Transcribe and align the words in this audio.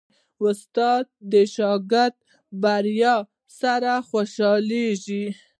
استاد 0.45 1.05
د 1.31 1.33
شاګرد 1.55 2.15
د 2.21 2.25
بریا 2.63 3.15
سره 3.59 3.91
خوشحالېږي. 4.09 5.25